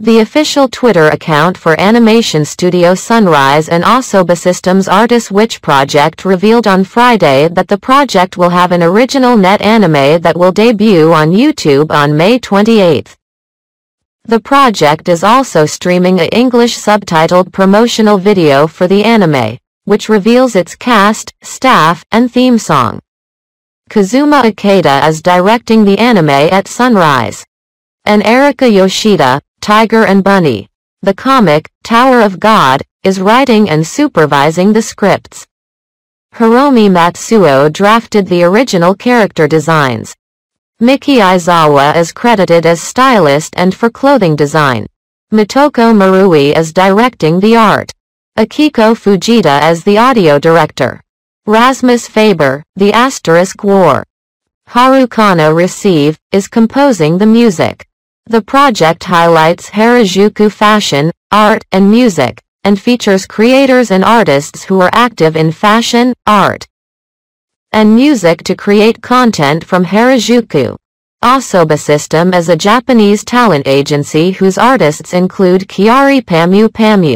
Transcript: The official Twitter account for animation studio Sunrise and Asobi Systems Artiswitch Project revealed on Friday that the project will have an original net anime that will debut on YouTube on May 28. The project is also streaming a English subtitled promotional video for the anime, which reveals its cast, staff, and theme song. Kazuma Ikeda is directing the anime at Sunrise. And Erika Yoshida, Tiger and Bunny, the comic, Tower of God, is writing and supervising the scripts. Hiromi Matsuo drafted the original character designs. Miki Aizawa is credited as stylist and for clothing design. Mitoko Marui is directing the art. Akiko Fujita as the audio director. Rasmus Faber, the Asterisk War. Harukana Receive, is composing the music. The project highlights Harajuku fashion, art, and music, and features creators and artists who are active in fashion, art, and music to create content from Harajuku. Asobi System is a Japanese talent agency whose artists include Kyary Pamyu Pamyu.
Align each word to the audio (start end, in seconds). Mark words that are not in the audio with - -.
The 0.00 0.18
official 0.18 0.66
Twitter 0.66 1.06
account 1.06 1.56
for 1.56 1.80
animation 1.80 2.44
studio 2.44 2.96
Sunrise 2.96 3.68
and 3.68 3.84
Asobi 3.84 4.36
Systems 4.36 4.88
Artiswitch 4.88 5.62
Project 5.62 6.24
revealed 6.24 6.66
on 6.66 6.82
Friday 6.82 7.46
that 7.52 7.68
the 7.68 7.78
project 7.78 8.36
will 8.36 8.48
have 8.48 8.72
an 8.72 8.82
original 8.82 9.36
net 9.36 9.62
anime 9.62 10.20
that 10.20 10.36
will 10.36 10.50
debut 10.50 11.12
on 11.12 11.30
YouTube 11.30 11.92
on 11.92 12.16
May 12.16 12.40
28. 12.40 13.16
The 14.24 14.40
project 14.40 15.08
is 15.08 15.22
also 15.22 15.64
streaming 15.64 16.18
a 16.18 16.28
English 16.36 16.76
subtitled 16.76 17.52
promotional 17.52 18.18
video 18.18 18.66
for 18.66 18.88
the 18.88 19.04
anime, 19.04 19.58
which 19.84 20.08
reveals 20.08 20.56
its 20.56 20.74
cast, 20.74 21.32
staff, 21.40 22.04
and 22.10 22.32
theme 22.32 22.58
song. 22.58 22.98
Kazuma 23.90 24.42
Ikeda 24.42 25.08
is 25.08 25.22
directing 25.22 25.84
the 25.84 25.98
anime 26.00 26.30
at 26.30 26.66
Sunrise. 26.66 27.44
And 28.04 28.26
Erika 28.26 28.68
Yoshida, 28.68 29.40
Tiger 29.64 30.04
and 30.04 30.22
Bunny, 30.22 30.68
the 31.00 31.14
comic, 31.14 31.70
Tower 31.84 32.20
of 32.20 32.38
God, 32.38 32.82
is 33.02 33.18
writing 33.18 33.70
and 33.70 33.86
supervising 33.86 34.74
the 34.74 34.82
scripts. 34.82 35.46
Hiromi 36.34 36.90
Matsuo 36.90 37.72
drafted 37.72 38.26
the 38.26 38.44
original 38.44 38.94
character 38.94 39.48
designs. 39.48 40.14
Miki 40.80 41.16
Aizawa 41.16 41.96
is 41.96 42.12
credited 42.12 42.66
as 42.66 42.82
stylist 42.82 43.54
and 43.56 43.74
for 43.74 43.88
clothing 43.88 44.36
design. 44.36 44.84
Mitoko 45.32 45.94
Marui 45.96 46.54
is 46.54 46.74
directing 46.74 47.40
the 47.40 47.56
art. 47.56 47.90
Akiko 48.38 48.94
Fujita 48.94 49.62
as 49.62 49.82
the 49.82 49.96
audio 49.96 50.38
director. 50.38 51.00
Rasmus 51.46 52.06
Faber, 52.06 52.62
the 52.76 52.92
Asterisk 52.92 53.64
War. 53.64 54.04
Harukana 54.68 55.56
Receive, 55.56 56.18
is 56.32 56.48
composing 56.48 57.16
the 57.16 57.24
music. 57.24 57.86
The 58.26 58.40
project 58.40 59.04
highlights 59.04 59.68
Harajuku 59.68 60.50
fashion, 60.50 61.10
art, 61.30 61.62
and 61.72 61.90
music, 61.90 62.40
and 62.64 62.80
features 62.80 63.26
creators 63.26 63.90
and 63.90 64.02
artists 64.02 64.64
who 64.64 64.80
are 64.80 64.88
active 64.94 65.36
in 65.36 65.52
fashion, 65.52 66.14
art, 66.26 66.66
and 67.72 67.94
music 67.94 68.42
to 68.44 68.54
create 68.54 69.02
content 69.02 69.62
from 69.62 69.84
Harajuku. 69.84 70.74
Asobi 71.22 71.78
System 71.78 72.32
is 72.32 72.48
a 72.48 72.56
Japanese 72.56 73.26
talent 73.26 73.68
agency 73.68 74.30
whose 74.30 74.56
artists 74.56 75.12
include 75.12 75.68
Kyary 75.68 76.24
Pamyu 76.24 76.68
Pamyu. 76.68 77.12